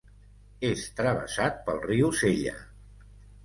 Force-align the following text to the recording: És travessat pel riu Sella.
És 0.69 0.85
travessat 1.01 1.61
pel 1.69 1.79
riu 1.87 2.13
Sella. 2.23 2.59